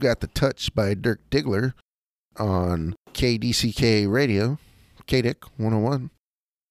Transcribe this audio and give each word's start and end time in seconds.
Got 0.00 0.18
the 0.18 0.26
touch 0.34 0.74
by 0.74 0.94
Dirk 0.94 1.20
Diggler 1.30 1.74
on 2.36 2.96
KDCK 3.12 4.10
Radio, 4.12 4.58
KDIC 5.06 5.44
101. 5.56 6.10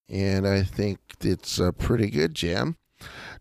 And 0.09 0.46
I 0.46 0.63
think 0.63 0.99
it's 1.21 1.59
a 1.59 1.71
pretty 1.71 2.09
good 2.09 2.35
jam. 2.35 2.75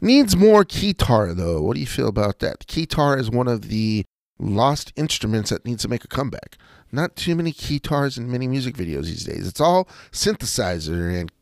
Needs 0.01 0.37
more 0.37 0.65
keytar 0.65 1.35
though. 1.35 1.61
What 1.61 1.75
do 1.75 1.81
you 1.81 1.87
feel 1.87 2.07
about 2.07 2.39
that? 2.39 2.69
Keytar 2.69 3.19
is 3.19 3.33
one 3.33 3.49
of 3.49 3.63
the 3.69 4.05
lost 4.39 4.93
instruments 4.95 5.51
that 5.51 5.65
needs 5.65 5.83
to 5.83 5.89
make 5.89 6.05
a 6.05 6.09
comeback. 6.09 6.57
Not 6.93 7.17
too 7.17 7.35
many 7.35 7.53
keytars 7.53 8.17
in 8.17 8.31
many 8.31 8.47
music 8.47 8.77
videos 8.77 9.07
these 9.07 9.25
days. 9.25 9.49
It's 9.49 9.61
all 9.61 9.89
synthesizer 10.13 11.19
and 11.19 11.33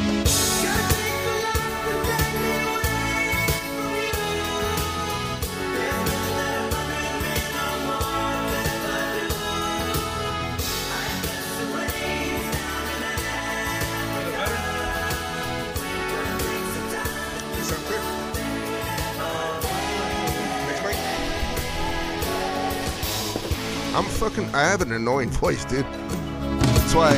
I'm 23.97 24.05
fucking. 24.05 24.55
I 24.55 24.65
have 24.65 24.83
an 24.83 24.93
annoying 24.93 25.31
voice, 25.31 25.65
dude. 25.65 25.87
That's 25.87 26.95
why 26.95 27.17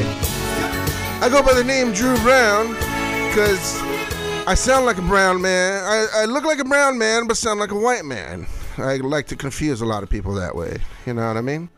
I 1.21 1.28
go 1.28 1.43
by 1.43 1.53
the 1.53 1.65
name 1.65 1.93
Drew 1.93 2.16
Brown, 2.19 2.69
because 3.28 3.81
I 4.47 4.55
sound 4.55 4.87
like 4.87 4.97
a 4.97 5.03
brown 5.03 5.43
man. 5.43 5.83
I, 5.84 6.22
I 6.22 6.25
look 6.27 6.44
like 6.44 6.61
a 6.61 6.65
brown 6.65 6.97
man, 6.97 7.27
but 7.27 7.37
sound 7.37 7.59
like 7.59 7.72
a 7.72 7.78
white 7.78 8.05
man. 8.05 8.47
I 8.77 8.99
like 8.99 9.27
to 9.27 9.34
confuse 9.34 9.81
a 9.81 9.87
lot 9.87 10.05
of 10.05 10.09
people 10.09 10.34
that 10.34 10.55
way. 10.55 10.78
You 11.05 11.15
know 11.15 11.27
what 11.27 11.37
I 11.37 11.41
mean? 11.41 11.69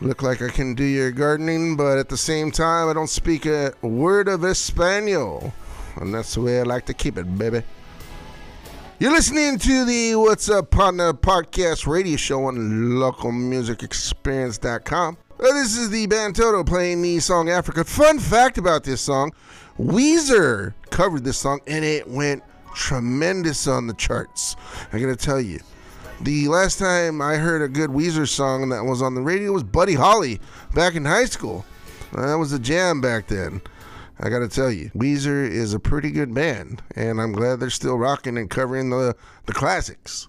Look 0.00 0.20
like 0.20 0.42
I 0.42 0.48
can 0.48 0.74
do 0.74 0.82
your 0.82 1.12
gardening, 1.12 1.76
but 1.76 1.98
at 1.98 2.08
the 2.08 2.16
same 2.16 2.50
time, 2.50 2.88
I 2.88 2.92
don't 2.92 3.06
speak 3.06 3.46
a 3.46 3.72
word 3.82 4.26
of 4.26 4.44
Espanol. 4.44 5.54
And 5.94 6.12
that's 6.12 6.34
the 6.34 6.40
way 6.40 6.58
I 6.58 6.64
like 6.64 6.86
to 6.86 6.94
keep 6.94 7.16
it, 7.16 7.38
baby. 7.38 7.62
You're 9.02 9.10
listening 9.10 9.58
to 9.58 9.84
the 9.84 10.14
What's 10.14 10.48
Up 10.48 10.70
Partner 10.70 11.12
podcast 11.12 11.88
radio 11.88 12.16
show 12.16 12.44
on 12.44 12.56
localmusicexperience.com. 12.56 15.16
Uh, 15.40 15.42
This 15.42 15.76
is 15.76 15.90
the 15.90 16.06
band 16.06 16.36
Toto 16.36 16.62
playing 16.62 17.02
the 17.02 17.18
song 17.18 17.50
Africa. 17.50 17.82
Fun 17.82 18.20
fact 18.20 18.58
about 18.58 18.84
this 18.84 19.00
song 19.00 19.32
Weezer 19.76 20.74
covered 20.90 21.24
this 21.24 21.38
song 21.38 21.58
and 21.66 21.84
it 21.84 22.06
went 22.06 22.44
tremendous 22.76 23.66
on 23.66 23.88
the 23.88 23.94
charts. 23.94 24.54
I 24.92 25.00
gotta 25.00 25.16
tell 25.16 25.40
you. 25.40 25.58
The 26.20 26.46
last 26.46 26.78
time 26.78 27.20
I 27.20 27.38
heard 27.38 27.60
a 27.60 27.66
good 27.66 27.90
Weezer 27.90 28.28
song 28.28 28.68
that 28.68 28.84
was 28.84 29.02
on 29.02 29.16
the 29.16 29.20
radio 29.20 29.50
was 29.50 29.64
Buddy 29.64 29.94
Holly 29.94 30.40
back 30.76 30.94
in 30.94 31.06
high 31.06 31.24
school. 31.24 31.64
That 32.12 32.36
was 32.36 32.52
a 32.52 32.58
jam 32.60 33.00
back 33.00 33.26
then. 33.26 33.62
I 34.18 34.28
gotta 34.28 34.48
tell 34.48 34.70
you, 34.70 34.90
Weezer 34.94 35.48
is 35.48 35.74
a 35.74 35.80
pretty 35.80 36.10
good 36.10 36.34
band, 36.34 36.82
and 36.94 37.20
I'm 37.20 37.32
glad 37.32 37.60
they're 37.60 37.70
still 37.70 37.96
rocking 37.96 38.38
and 38.38 38.48
covering 38.48 38.90
the, 38.90 39.16
the 39.46 39.52
classics. 39.52 40.28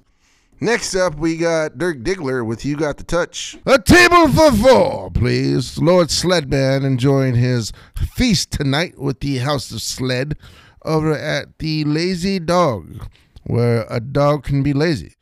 Next 0.60 0.96
up, 0.96 1.16
we 1.16 1.36
got 1.36 1.78
Dirk 1.78 2.00
Diggler 2.00 2.46
with 2.46 2.64
You 2.64 2.78
Got 2.78 2.98
the 2.98 3.04
Touch. 3.04 3.58
A 3.66 3.78
table 3.80 4.30
for 4.30 4.52
four, 4.54 5.12
please. 5.12 5.78
Lord 5.78 6.08
Sledman 6.08 6.86
enjoying 6.86 7.36
his 7.36 7.74
feast 8.16 8.52
tonight 8.52 8.98
with 8.98 9.20
the 9.20 9.40
House 9.40 9.72
of 9.72 9.82
Sled 9.82 10.38
over 10.86 11.14
at 11.14 11.60
the 11.60 11.84
Lazy 11.84 12.40
Dog, 12.40 13.10
where 13.44 13.86
a 13.90 14.00
dog 14.00 14.44
can 14.44 14.64
be 14.64 14.72
lazy. 14.72 15.16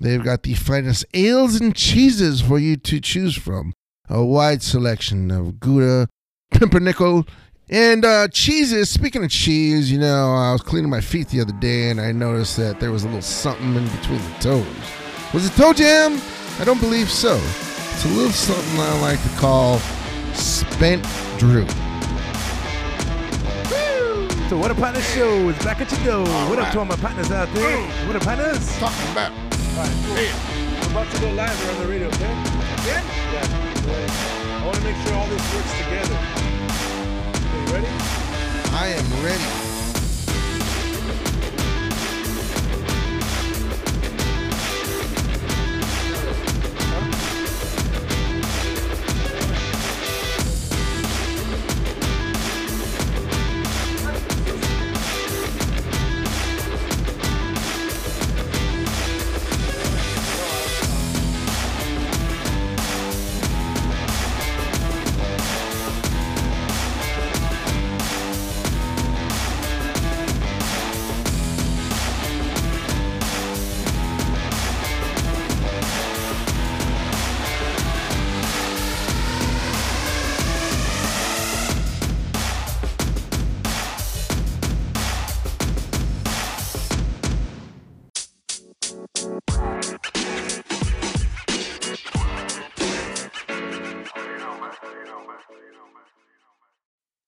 They've 0.00 0.22
got 0.22 0.42
the 0.42 0.54
finest 0.54 1.04
ales 1.14 1.60
and 1.60 1.74
cheeses 1.76 2.40
for 2.40 2.58
you 2.58 2.76
to 2.76 3.00
choose 3.00 3.36
from. 3.36 3.74
A 4.08 4.24
wide 4.24 4.62
selection 4.62 5.30
of 5.30 5.60
Gouda, 5.60 6.08
pumpernickel, 6.50 7.26
and 7.70 8.04
uh, 8.04 8.28
cheeses. 8.28 8.90
Speaking 8.90 9.24
of 9.24 9.30
cheese, 9.30 9.90
you 9.90 9.98
know, 9.98 10.32
I 10.34 10.52
was 10.52 10.62
cleaning 10.62 10.90
my 10.90 11.00
feet 11.00 11.28
the 11.28 11.40
other 11.40 11.52
day 11.52 11.90
and 11.90 12.00
I 12.00 12.12
noticed 12.12 12.56
that 12.56 12.80
there 12.80 12.92
was 12.92 13.04
a 13.04 13.06
little 13.06 13.22
something 13.22 13.74
in 13.74 13.84
between 13.88 14.20
the 14.20 14.36
toes. 14.40 14.66
Was 15.34 15.46
it 15.46 15.52
toe 15.52 15.72
jam? 15.72 16.20
I 16.58 16.64
don't 16.64 16.80
believe 16.80 17.10
so. 17.10 17.36
It's 17.42 18.04
a 18.04 18.08
little 18.08 18.32
something 18.32 18.80
I 18.80 19.00
like 19.00 19.22
to 19.22 19.28
call 19.38 19.78
spent 20.34 21.04
Drew. 21.38 21.66
So 24.48 24.56
what 24.56 24.70
a 24.70 24.74
partner 24.74 25.02
show 25.02 25.48
is 25.50 25.58
back 25.62 25.80
at 25.82 25.90
your 25.92 26.24
door. 26.24 26.48
what 26.48 26.58
up 26.58 26.72
to 26.72 26.78
all 26.78 26.86
my 26.86 26.96
partners 26.96 27.30
out 27.30 27.52
there? 27.52 27.86
What 28.06 28.16
up, 28.16 28.22
partners? 28.22 28.78
Talking 28.78 29.12
about. 29.12 29.32
I'm 29.78 30.90
about 30.90 31.12
to 31.12 31.20
go 31.20 31.30
live 31.32 31.68
on 31.68 31.82
the 31.82 31.88
radio, 31.88 32.08
okay? 32.08 32.32
Yeah? 32.86 33.02
Yeah. 33.32 34.62
I 34.62 34.64
want 34.64 34.76
to 34.78 34.84
make 34.84 34.96
sure 35.06 35.14
all 35.14 35.26
this 35.26 35.54
works 35.54 35.78
together. 35.84 36.47
Ready? 37.70 37.86
I 38.72 38.88
am 38.96 39.24
ready. 39.24 39.57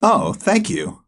Oh, 0.03 0.33
thank 0.35 0.69
you. 0.71 1.03